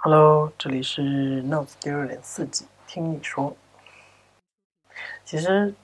[0.00, 3.56] Hello，这里是 Notes 第二点四季，听你说。
[5.24, 5.74] 其实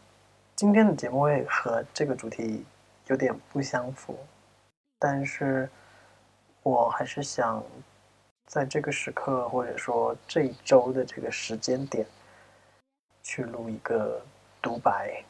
[0.55, 2.65] 今天的节目会和这个主题
[3.09, 4.17] 有点不相符，
[5.01, 5.69] 但是
[6.63, 7.61] 我还是想
[8.47, 12.07] 在这个时刻，或者说这一周的这个时间点，
[13.25, 14.25] 去录一个
[14.63, 15.25] 独白。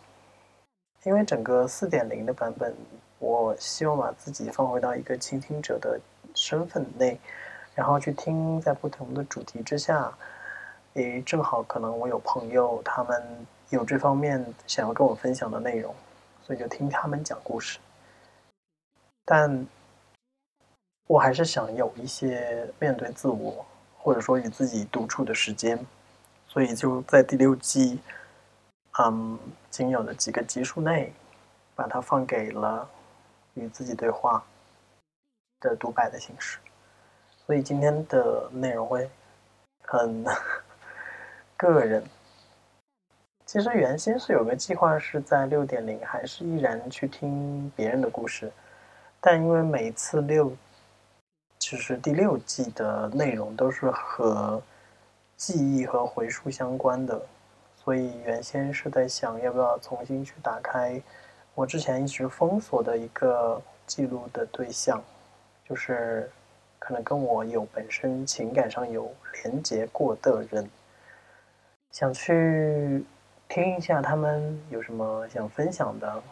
[1.05, 2.77] 因为整个四点零的版本，
[3.19, 5.98] 我希望把自己放回到一个倾听者的
[6.35, 7.19] 身份内。
[7.75, 10.12] 然后去听，在不同的主题之下，
[10.95, 15.95] 诶，正好可能我有朋友，他们有这方面想要跟我分享的内容，
[16.42, 17.78] 所以就听他们讲故事。
[19.24, 19.66] 但
[21.09, 23.66] 我还是想有一些面对自我，
[23.98, 25.78] 或者说与自己独处的时间，
[26.47, 27.98] 所以就在第六季，
[29.00, 29.38] 嗯，
[29.69, 31.12] 仅有的几个集数内，
[31.75, 32.88] 把它放给了
[33.55, 34.45] 与自己对话
[35.61, 36.59] 的独白的形式。
[37.47, 39.09] 所以今天的内容会
[39.83, 40.25] 很
[41.56, 42.03] 个人。
[43.45, 48.51] 其实原先是有个计划，是在六点零还是依然去听别人的故事，
[49.20, 50.51] 但因为每次六
[51.59, 54.61] 就是第六季的内容都是和
[55.36, 57.20] 记忆和回溯相关的，
[57.77, 61.01] 所以原先是在想要不要重新去打开
[61.55, 65.05] 我之前一直封锁的一个记录的对象，
[65.69, 66.31] 就是。
[66.84, 69.10] 可能跟我有本身情感上有
[69.42, 70.68] 连接过的人，
[71.90, 73.02] 想去
[73.48, 76.22] 听一下他们有什么想分享的。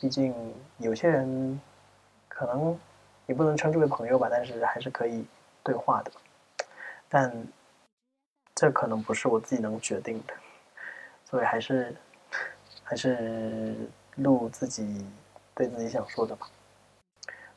[0.00, 0.32] 毕竟
[0.78, 1.60] 有些人
[2.28, 2.78] 可能
[3.26, 5.26] 你不能称之为朋友吧，但是还是可以
[5.64, 6.12] 对话的。
[7.08, 7.44] 但
[8.54, 10.34] 这可能不是我自己能决定的，
[11.24, 11.96] 所以还是
[12.84, 13.74] 还是
[14.14, 15.04] 录自己
[15.52, 16.48] 对自己想说的吧。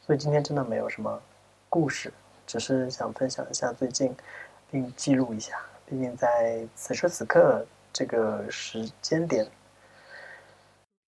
[0.01, 1.21] 所以今天真的没有什么
[1.69, 2.11] 故事。
[2.53, 4.15] 只是想分享一下最近，
[4.69, 5.59] 并记录一下。
[5.87, 9.43] 毕竟在此时此刻这个时间点，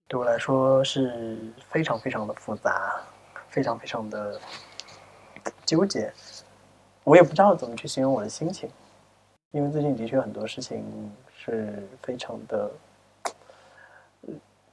[0.07, 1.37] 对我来说是
[1.69, 2.99] 非常非常的复杂，
[3.47, 4.41] 非常非常的
[5.67, 6.11] 纠结。
[7.03, 8.67] 我也不知道怎么去形容我的心情，
[9.51, 10.83] 因为最近的确很多事情
[11.31, 12.71] 是非常的，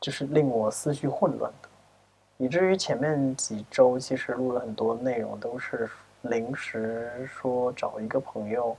[0.00, 1.68] 就是令我思绪混乱的，
[2.38, 5.86] 以至于前面几周其实录了很多内容都是。
[6.22, 8.76] 临时说找一个朋友，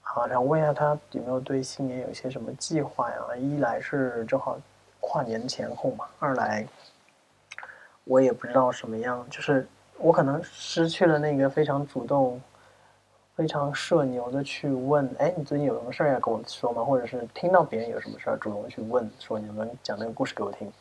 [0.00, 3.36] 好，然后问一下他有没有对新年有些什么计划呀？
[3.36, 4.58] 一来是正好
[5.00, 6.66] 跨年前后嘛，二来
[8.04, 12.40] 我也不知道什么样，就是我可能失去了那个非常主动、
[13.36, 16.82] 非常社牛的去问，哎，你最近有什么事儿要跟我说吗？
[16.82, 20.72] 或者是听到别人有什么事儿，主动去问，说你们讲那个故事给我听。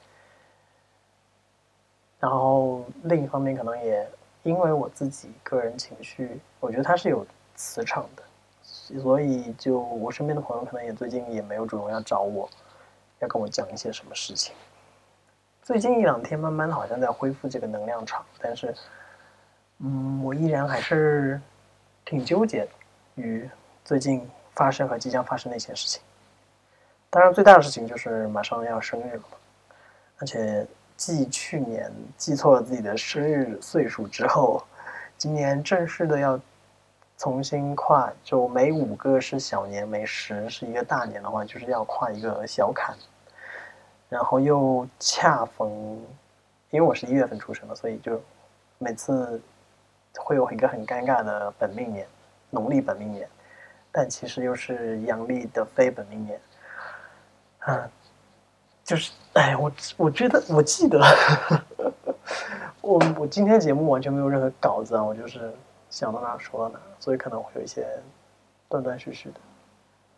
[2.18, 4.09] 然后另一方面可能也。
[4.47, 8.24] 因为我自己个人情绪，我觉得它是有磁场的，
[8.62, 12.50] 所以就我身边的朋友可能也最近也没有主动要找我，
[13.19, 14.56] 要跟我讲一些什么事情。
[15.62, 18.74] 最近一两天慢慢的好像在恢复这个能量场，但是，
[19.80, 21.41] 嗯，我依然还是
[22.06, 22.66] 挺纠结
[23.16, 23.50] 于
[23.84, 26.02] 最近发生和即将发生的一些事情。
[27.09, 29.24] 当然，最大的事情就是马上要生日了，
[30.19, 30.66] 而且。
[30.97, 34.63] 继去年记错了自己的生日岁数之后，
[35.16, 36.40] 今年正式的要
[37.18, 42.96] 重新跨，就每五个是小年，每十是一个大年的话，就是要跨一个小坎。
[44.09, 45.69] 然后又恰逢，
[46.72, 48.19] 因为我是一月份出生的，所以就
[48.78, 49.40] 每次
[50.18, 52.08] 会有一个很尴尬的本命年，
[52.50, 53.29] 农历本命年，
[53.91, 56.40] 但其实又是阳历的非本命年，
[57.59, 57.91] 啊。
[58.88, 60.98] 就是，哎，我我觉得我记得，
[62.80, 65.53] 我我今天节目完全没有任何稿子啊，我就是
[65.90, 67.86] 想到哪说到哪，所以可能会有一些
[68.70, 69.42] 断断续续的。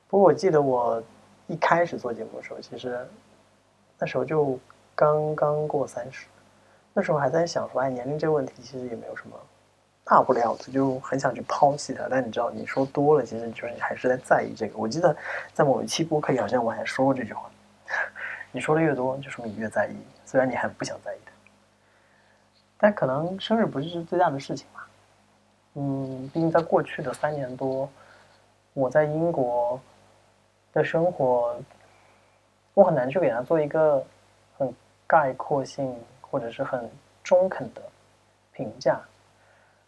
[0.08, 1.02] 不过我记得我
[1.48, 3.04] 一开始做节目的时候，其实
[3.98, 4.60] 那时候就
[4.94, 6.28] 刚刚过三十，
[6.94, 9.36] 那时候还在想说，哎，年龄这个问题其实也没有什么
[10.04, 12.08] 大不了的，就很想去抛弃它。
[12.08, 14.78] 但你知道，你说多了，其实就是你还是在在意这个。
[14.78, 15.16] 我记得
[15.56, 17.50] 在某一期播客里，好像我还说过这句话。
[18.52, 19.96] 你说的越多，就说明你越在意。
[20.26, 21.32] 虽然你还不想在意的，
[22.78, 24.88] 但可能生日不是最大的事情吧。
[25.76, 27.90] 嗯，毕竟在过去的三年多，
[28.74, 29.80] 我在英国
[30.74, 31.56] 的生活，
[32.74, 34.04] 我很难去给他做一个
[34.58, 34.74] 很
[35.08, 36.90] 概括性或者是很
[37.24, 37.82] 中肯的
[38.52, 39.00] 评价。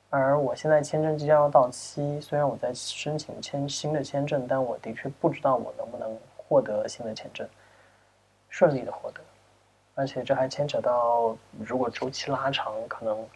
[0.09, 7.47] 而我现在签证即将要到期，虽然我在申请签新的签证，但我的确不知道我能不能获得新的签证。
[8.51, 9.21] 顺利的获得，
[9.95, 13.27] 而且这还牵扯到，如果周期拉长，可能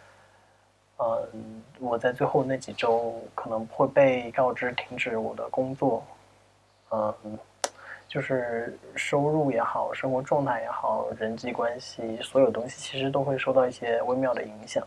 [0.98, 6.04] 嗯，我在最后那几周可能会被告知停止我的工作，
[6.92, 7.40] 嗯，
[8.08, 14.86] 就是收入也好，生活状态也好，人际关系所有东西其实都会受到一些微妙的影响。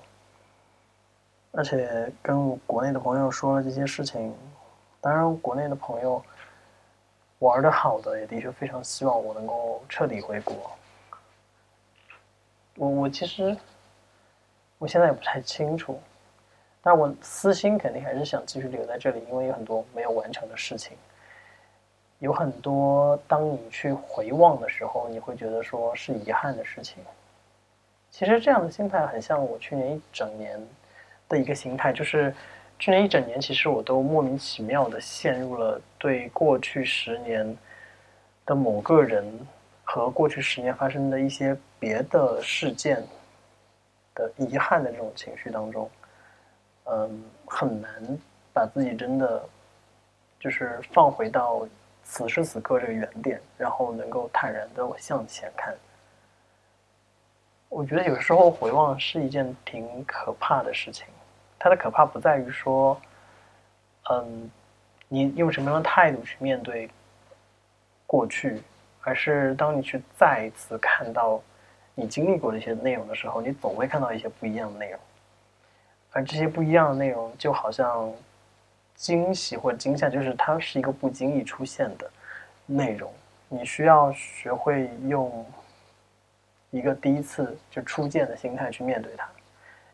[1.52, 4.34] 而且跟国内的朋友说了这些事情，
[5.00, 6.22] 当然国内的朋友
[7.38, 10.56] 玩的好的也的确非常希望我能够彻底回国。
[12.76, 13.56] 我我其实。
[14.80, 16.00] 我现在也不太清楚，
[16.80, 20.96] 但我私心肯定还是想继续留在这里，因为有很多没有完成的事情，
[22.20, 27.02] 有很多当你去回望的时候，你会觉得说是遗憾的事情。
[28.12, 30.64] 其实这样的心态很像我去年一整年
[31.28, 32.32] 的一个心态，就是
[32.78, 37.56] 去年一整年，其实我都莫名其妙的陷入了对过去十年
[38.46, 39.24] 的某个人
[39.84, 43.02] 和过去十年发生的一些别的事件。
[44.14, 45.88] 的遗憾的这种情绪当中，
[46.86, 48.18] 嗯，很难
[48.52, 49.40] 把自己真的
[50.40, 51.64] 就是放回到
[52.02, 55.72] 此时此刻这个原点，然后能够坦然的向前看。
[57.68, 61.06] 我觉得有时候回望是一件挺可怕的事情，
[61.58, 63.00] 它的可怕不在于说，
[64.10, 64.50] 嗯，
[65.08, 66.88] 你用什么样的态度去面对
[68.06, 68.62] 过去，
[69.02, 71.42] 而是当你去再一次看到。
[72.00, 75.00] 你经历过的一些内容的时候，你总会看到一些不一样的内容，
[76.12, 78.08] 而这些不一样的内容就好像
[78.94, 82.08] 惊喜或惊吓，就是它是一个不经意出现的
[82.66, 83.12] 内容，
[83.48, 85.44] 你需要学会用
[86.70, 89.28] 一个第一次就初见的心态去面对它，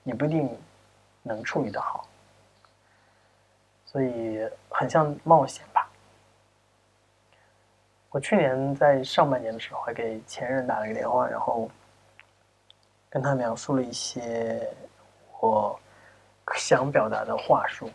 [0.03, 0.47] 你不一定
[1.25, 2.07] 能处理的好，
[3.85, 5.91] 所以很像冒险吧。
[8.11, 11.69] 我去年在上半年的时候还给前任打了个电话，然后。
[13.11, 14.69] 跟他描述了一些
[15.39, 15.79] 我
[16.57, 17.89] 想表达的话术。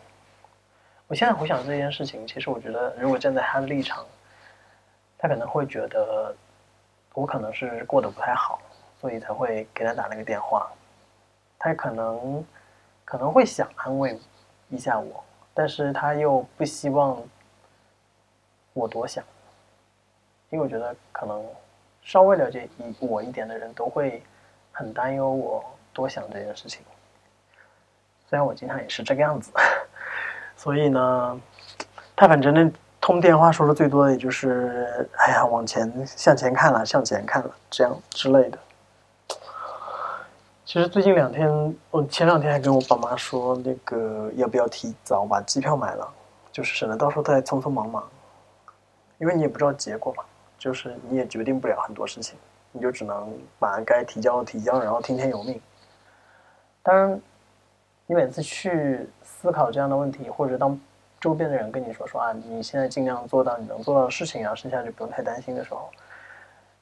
[1.08, 4.02] 我现在回想这件事情，其实我觉得，如果站在他的立场，
[5.18, 6.34] 他可能会觉得
[7.12, 8.62] 我可能是过得不太好，
[8.98, 10.72] 所以才会给他打了个电话。
[11.58, 12.42] 他可能
[13.10, 14.16] 可能会想安慰
[14.68, 15.20] 一下我，
[15.52, 17.20] 但是他又不希望
[18.72, 19.24] 我多想，
[20.50, 21.44] 因为我觉得可能
[22.02, 24.22] 稍微了解一我一点的人都会。
[24.72, 25.62] 很担忧我
[25.92, 26.80] 多想这件事情，
[28.28, 29.50] 虽然我经常也是这个样子，
[30.56, 31.40] 所以呢，
[32.16, 38.58] 他反正那通电话说的最多的也就是“哎呀，往前向前看了，向前看了”这样之类的。
[40.72, 41.50] 其实最近两天，
[41.90, 46.08] 我前两天还跟我爸妈说，那个要不要提早把机票买了，
[46.52, 48.08] 就是省得到时候再匆匆忙忙，
[49.18, 50.22] 因为你也不知道结果嘛，
[50.60, 52.38] 就是你也决定不了很多事情。
[52.70, 55.60] 你就只能把该提交的提交，然后听天由命。
[56.84, 57.20] 当然，
[58.06, 60.80] 你每次去思考这样的问题，或者当
[61.20, 65.90] 周边的人跟你说说啊，你现在尽量做到你能做到的事情啊，剩下就不用太担心的时候，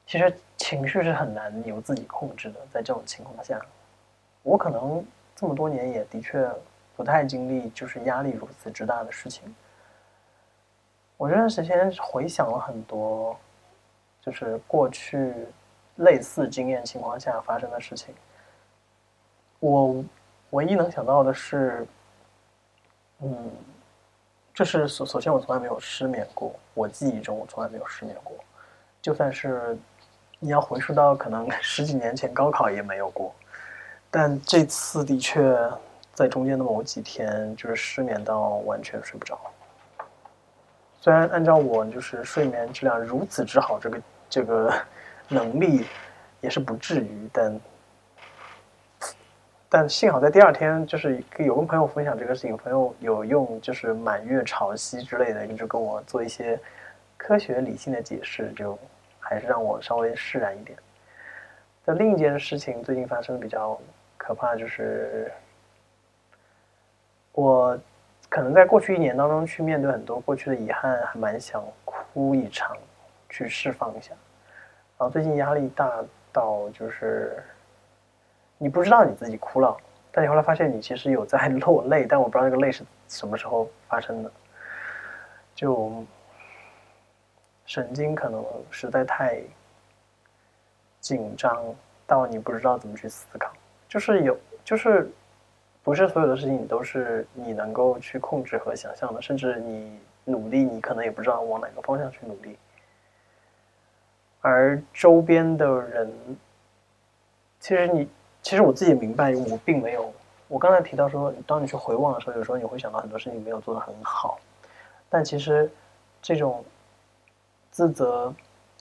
[0.05, 2.59] 其实情绪是很难由自己控制的。
[2.71, 3.59] 在这种情况下，
[4.43, 5.05] 我可能
[5.35, 6.49] 这么多年也的确
[6.95, 9.53] 不太经历就是压力如此之大的事情。
[11.17, 13.37] 我这段时间回想了很多，
[14.21, 15.33] 就是过去。
[15.99, 18.15] 类似经验情况下发生的事情，
[19.59, 20.01] 我
[20.51, 21.85] 唯一能想到的是，
[23.19, 23.51] 嗯，
[24.53, 28.37] 就是首首先我从来没有失眠过，我记忆中我从来没有失眠过，
[29.01, 29.77] 就算是
[30.39, 33.35] 你要回溯到可能十几年前高考也没有过，
[34.11, 35.57] 但这次的确
[36.13, 39.39] 在中间的某几天就是失眠到完全睡不着。
[41.01, 44.73] 虽然按照我就是睡眠质量如此之好，这个这个。
[45.31, 45.85] 能力
[46.41, 47.59] 也是不至于，但
[49.69, 56.59] 但幸好在第二天，就是有跟朋友分享这个事情，朋友有用就是满月潮汐之类的，一直跟我做一些
[57.15, 58.75] 科学理性的解释，就
[59.19, 60.75] 还是让我稍微释然一点。
[61.85, 63.79] 但另一件事情最近发生比较
[64.29, 65.31] 可怕，就是
[67.31, 67.75] 我
[68.29, 72.77] 可能在过去一年当中去面对很多过去的遗憾，还蛮想哭一场，
[73.27, 74.11] 去释放一下。
[74.99, 75.91] 然后最近压力大
[76.31, 77.43] 到就是
[78.59, 79.75] 你不知道你自己哭了，
[80.11, 84.31] 但你后来发现你其实有在 落泪，但我不知道那个泪是什么时候发生的，
[85.55, 86.05] 就
[87.65, 89.41] 神经可能实在太
[90.99, 91.65] 紧张
[92.05, 93.51] 到你不知道怎么去思考，
[93.89, 95.11] 就是有就是
[95.83, 102.55] 不是所有的事情你都是你能够去控制和想象的，甚至你努力你可能也不知道往哪个方向去努力。
[104.41, 106.09] 而周边的人，
[107.59, 108.07] 其实你，
[108.41, 110.13] 其实我自己明白，我并没有
[110.47, 114.39] 我刚才提到说，当你去回望的时候，有时候你会想到很多事情没有做得很好，
[115.09, 115.69] 但其实
[116.21, 116.63] 这种
[117.71, 118.33] 自责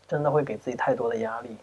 [0.07, 1.57] 真的会给自己太多的压力。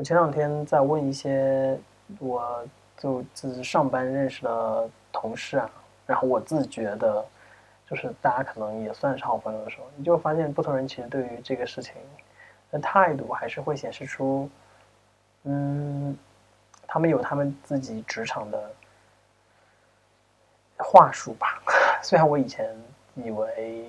[0.00, 1.78] 我前两天在问一些
[2.20, 2.64] 我
[2.96, 5.70] 就自己上班认识的同事啊，
[6.06, 7.22] 然后我自觉的，
[7.86, 11.92] 就是大家可能也算是好朋友的时候，你就发现不同人其实对于这个事情
[12.70, 14.48] 的态度，还是会显示出，
[15.42, 16.16] 嗯。
[16.92, 18.70] 他们有他们自己职场的
[20.76, 21.62] 话术吧。
[22.02, 22.74] 虽然我以前
[23.14, 23.84] 以为，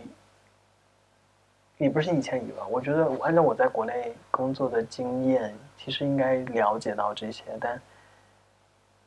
[1.77, 5.51] 也不是以前以为，我觉得按照我在国内工作的经验，
[5.83, 7.81] 其实应该了解到这些，但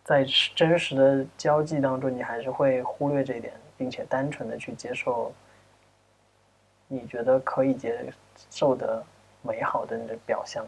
[0.03, 0.27] 在
[0.57, 5.33] 真实的交际当中，你还是会忽略这一点，并且单纯的去接受
[6.89, 8.13] 你觉得可以接
[8.51, 9.01] 受的
[9.41, 10.67] 美好的表象。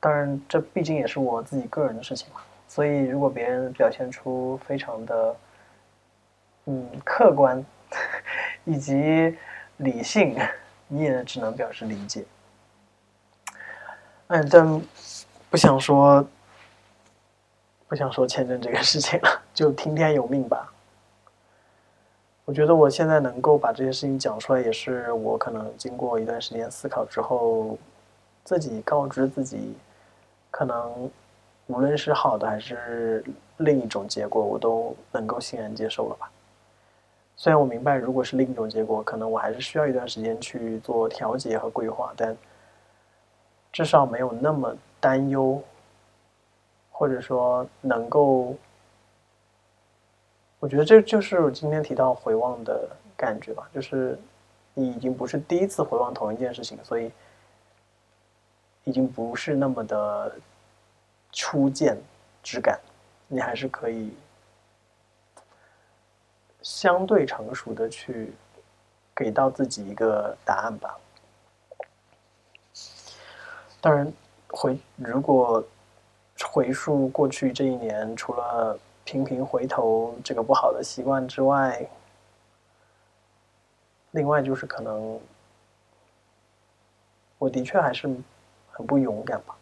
[0.00, 2.40] 当然，这毕竟也是我自己个人的事情嘛。
[2.66, 5.36] 所以，如果别人表现出非常的，
[6.64, 7.62] 嗯，客观
[8.64, 9.36] 以及
[9.76, 10.38] 理性，
[10.88, 12.24] 你也只能表示理解。
[14.32, 14.82] 嗯，但
[15.50, 16.26] 不想说，
[17.86, 20.72] 不想说签证这个事情了，就听天由命吧。
[22.46, 27.76] 我觉得我现在能够把这些事情讲出来，也是我可能经过一段时间思考之后，
[28.42, 29.74] 自己告知自己。
[30.50, 31.10] 可能
[31.66, 33.22] 无论是好的还是
[33.58, 36.30] 另一种结果，我都能够欣然接受了吧。
[37.36, 42.34] 虽然我明白，如果是另一种结果，可能我还是需要一段时间去做调节和规划，但
[43.72, 45.60] 至少没有那么担忧，
[46.90, 48.54] 或者说能够，
[50.60, 54.18] 我觉得这就是我今天提到回望的感觉吧，就是
[54.74, 57.10] 你已经不是第一次回望同一件事情，所以。
[58.84, 60.34] 已经不是那么的
[61.30, 61.96] 初见
[62.42, 62.80] 之感，
[63.28, 64.12] 你还是可以
[66.62, 68.32] 相对成熟的去
[69.14, 70.98] 给到自己一个答案吧。
[73.82, 74.10] 当然，
[74.48, 75.62] 回如果
[76.50, 81.86] 回溯过去这一年，除了频频回头这个不好的习惯之外，
[84.12, 85.20] 另外就是可能
[87.36, 88.08] 我的确还是。
[88.74, 89.54] 很不勇敢吧？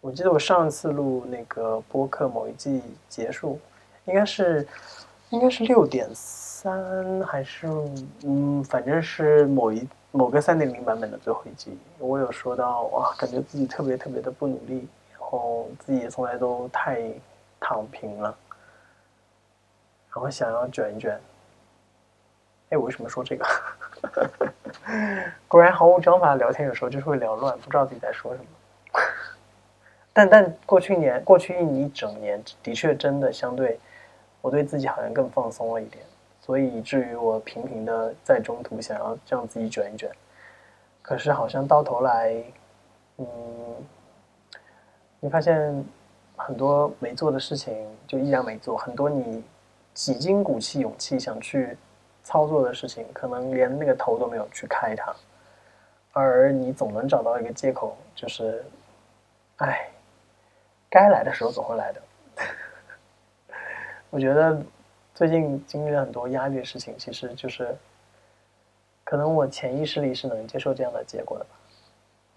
[0.00, 3.58] 我记得我上次录那个播客某一季结束，
[4.04, 4.64] 应该是
[5.30, 7.66] 应该是六点三还是
[8.22, 11.78] 嗯，反正是某一某个三点零版本的最后一集。
[11.98, 17.02] 我有说到哇，感觉自己特别特别的不努力，然后自己从来都太
[17.60, 18.36] 躺平了，
[20.14, 21.20] 然后想要卷一卷。
[22.70, 23.46] 哎，我为什么说这个？
[25.46, 28.46] 果然毫无章法聊天，有时候就是会聊乱，不知道自己在说什么。
[30.12, 33.78] 但但过去年，过去一一整年，的确真的相对，
[34.40, 36.04] 我对自己好像更放松了一点，
[36.46, 40.08] 所以以至于我频频的在中途想要这样自己卷一卷，
[41.02, 42.40] 可是好像到头来，
[43.18, 43.26] 嗯，
[45.18, 45.84] 你发现
[46.36, 47.74] 很多没做的事情
[48.06, 49.42] 就依然没做，很多你
[49.92, 51.76] 几经鼓起勇气想去。
[52.28, 55.14] 操作的事情可能连那个头都没有去开它，
[56.10, 58.64] 而你总能找到一个借口，就是，
[59.58, 59.88] 哎，
[60.90, 62.02] 该来的时候总会来的。
[64.10, 64.60] 我觉得
[65.16, 67.74] 最近经历了很多压力的事情，其实就是，
[69.02, 71.50] 可能我潜意识里是能接受这样的结果的吧。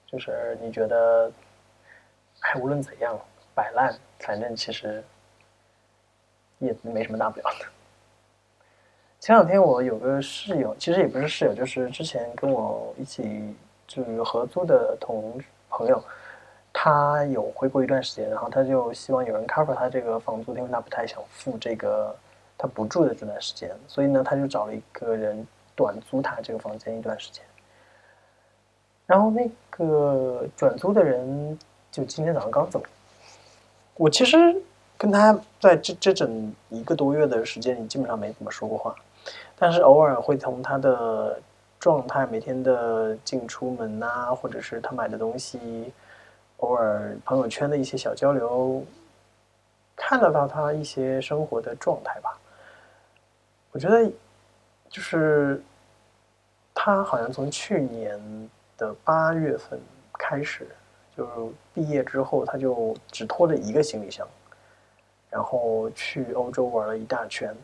[0.08, 1.30] 就是你觉得，
[2.40, 3.20] 哎，无论怎样
[3.54, 5.04] 摆烂，反正其实
[6.60, 7.66] 也没什么大不了的。
[9.20, 13.54] 前两天我有个室友，其实也不是室友，就是之前跟我一起
[13.88, 15.38] 就是合租的同
[15.70, 16.02] 朋友，
[16.72, 22.16] 他有回国一段时间，然后他就希望有人 cover 他这个房租，因为他不太想付这个
[22.62, 27.42] 他不住的这段时间，所以呢，他就找了一个人短租他这个房间一段时间。
[29.06, 31.58] 然后那个转租的人
[31.90, 32.84] 就今天早上刚走，
[33.96, 34.38] 我其实
[34.98, 38.94] 跟他在这这整一个多月的时间里，基本上没怎么说过话。
[39.58, 41.40] 但是偶尔会从他的
[41.80, 45.94] 状态、每天的进出门呐，或者是他买的东西，
[46.58, 48.84] 偶尔朋友圈的一些小交流，
[49.96, 52.38] 看得到他一些生活的状态吧。
[53.72, 54.12] 我觉得，
[54.90, 55.62] 就是
[56.74, 58.20] 他好像从去年
[58.78, 59.80] 的八月份
[60.18, 60.68] 开始，
[61.16, 61.32] 就是
[61.74, 64.28] 毕业之后，他就只拖着一个行李箱，
[65.30, 67.56] 然后去欧洲玩了一大圈。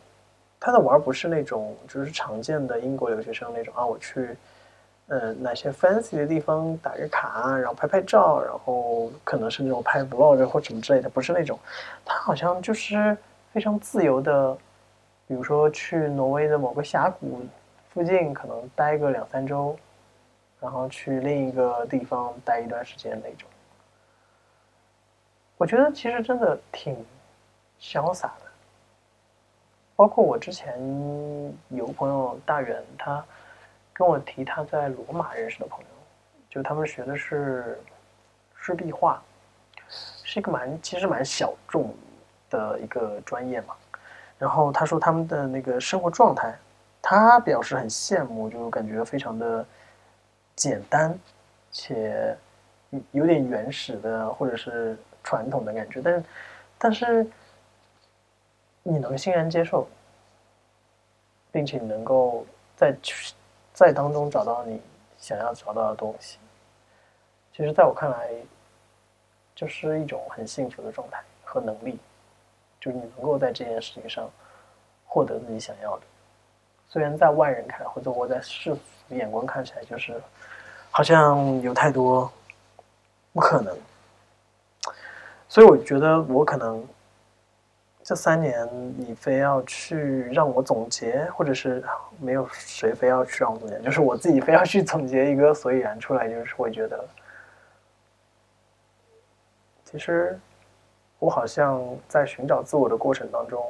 [0.60, 4.36] 他的玩不是那种就是常见的英国留学生那种啊，我去
[5.08, 11.60] 嗯哪些 fancy 的地方打个卡，然后拍拍照，然后可能是那种拍 vlog 或什么之类的，不是那种，
[12.04, 13.16] 他好像就是
[13.54, 14.58] 非常自由的，
[15.28, 17.42] 比如说去挪威的某个峡谷
[17.90, 19.78] 附近，可能待个两三周，
[20.60, 23.50] 然后去另一个地方待一段时间那种。
[25.58, 26.96] 我觉得其实真的挺
[27.80, 28.46] 潇洒的。
[29.96, 30.78] 包括我之前
[31.70, 33.24] 有朋友大远，他
[33.94, 35.86] 跟我提他在罗马认识的朋友，
[36.50, 37.82] 就他们学的是
[38.58, 39.24] 湿壁画，
[39.88, 41.96] 是一个蛮其实蛮小众
[42.50, 43.74] 的一个专业嘛。
[44.38, 46.54] 然后他说他们的那个生活状态，
[47.02, 49.66] 他表示很羡慕，就感觉非常的
[50.56, 51.18] 简单
[51.72, 52.38] 且
[53.12, 56.24] 有点原始的或者是传统的感觉，但
[56.78, 57.26] 但是。
[58.88, 59.88] 你能欣然接受，
[61.52, 62.46] 并且能够
[62.78, 62.96] 在
[63.74, 64.80] 在当中找到你
[65.18, 66.38] 想要找到的东西，
[67.52, 68.30] 其实，在我看来，
[69.56, 71.98] 就是一种很幸福的状态和能力，
[72.86, 74.30] 就是你能够在这件事情上
[75.08, 76.04] 获得自己想要的。
[76.88, 80.22] 虽然在外人看，或者我在世俗眼光看起来，就是
[80.92, 82.32] 好像有太多
[83.34, 83.76] 不可能，
[85.50, 86.86] 所以我觉得我可能。
[88.08, 91.84] 这三年，你非要去让我总结，或者是
[92.20, 97.04] 没有谁非要去让我总结，就是我自己非要去总结一个所以然出来，就是会觉得，
[99.86, 100.40] 其实
[101.26, 103.66] 我好像在寻找自我的过程当中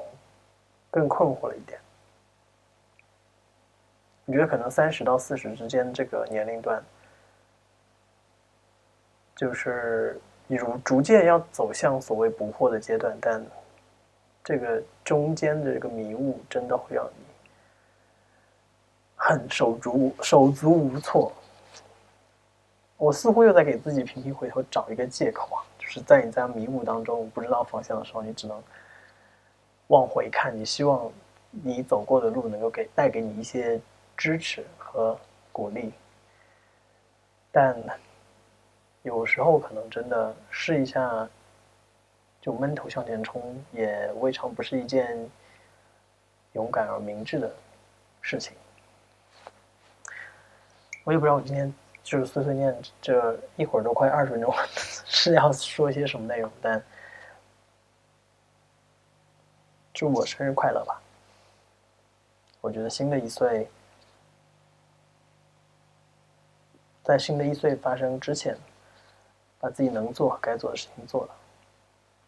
[0.92, 1.80] 更困惑了一点。
[4.26, 6.84] 你觉得可能三十到四十之间这个年龄段，
[9.36, 13.46] 就是你如逐渐要走向所谓不惑的阶段，但。
[14.48, 17.26] 这个中间的这个迷雾，真的会让你
[19.16, 21.34] 很手足手足无措。
[22.96, 28.62] 我似乎又在给自己频频回头找一个借口啊，是在你在迷雾当中不知道方向的时候，你只能
[29.88, 30.54] 往回看。
[30.54, 31.12] 你希望
[31.52, 33.80] 你走过的路能够给带给你一些
[34.18, 35.18] 支持和
[35.52, 35.94] 鼓励，
[37.52, 37.76] 但
[39.04, 41.30] 有时候可能真的试一下。
[42.42, 45.28] 就闷头向前冲，也未尝不是一件
[46.52, 47.52] 勇敢而明智的
[48.22, 48.56] 事情。
[51.04, 54.58] 我也不知道我今天就是碎碎念，这一会儿都快二十分钟了，
[55.18, 56.52] 是要说一些什么内容？
[56.62, 56.84] 但
[59.94, 61.02] 祝我生日快乐吧！
[62.60, 63.70] 我觉得新的一岁，
[67.02, 68.58] 在新的一岁发生之前，
[69.58, 71.36] 把自己能做、该做的事情做了。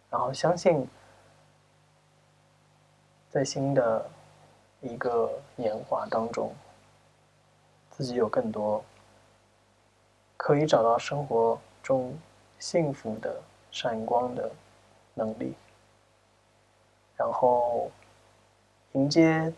[0.09, 0.87] 然后相信，
[3.29, 4.09] 在新的
[4.79, 6.55] 一个年华当中，
[7.89, 8.81] 自己有更多
[10.37, 12.17] 可以找到生活中
[12.59, 13.41] 幸福的
[13.71, 14.51] 闪光的
[15.13, 15.53] 能力，
[17.15, 17.91] 然后
[18.93, 19.53] 迎接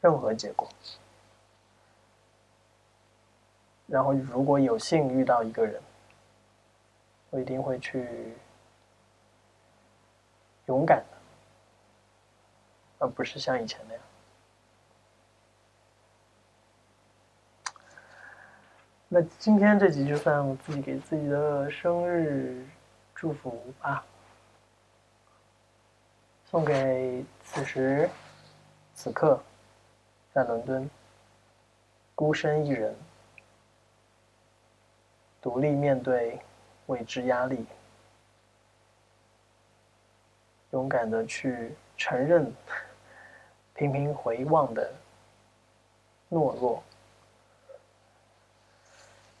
[0.00, 0.68] 任何结果。
[3.86, 5.80] 然后，如果有幸遇到一个人。
[7.30, 8.32] 我一定会去
[10.66, 11.16] 勇敢的，
[13.00, 14.02] 而不是像以前那样。
[19.08, 22.66] 那今天这集就算我自己给自己的生日
[23.14, 24.04] 祝福吧，
[26.44, 28.10] 送给此时
[28.94, 29.40] 此刻
[30.32, 30.90] 在伦敦
[32.14, 32.94] 孤身一人，
[35.40, 36.40] 独立面对。
[36.88, 37.66] 未知压力，
[40.70, 42.54] 勇敢的去承认，
[43.74, 44.88] 频频回望的
[46.30, 46.80] 懦弱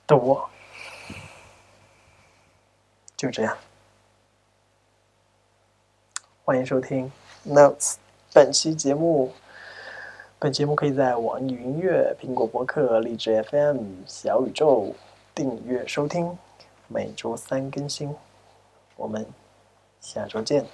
[0.06, 0.48] 的我，
[3.16, 3.56] 就这样。
[6.44, 7.10] 欢迎收听
[7.44, 7.96] Notes
[8.32, 9.32] 本期节目。
[10.38, 14.94] 本节目可以在网易云音乐、苹果播客、荔枝 FM、小宇宙
[15.34, 16.38] 订阅收听。
[16.88, 18.14] 每周三更新，
[18.94, 19.26] 我们
[20.00, 20.64] 下周见。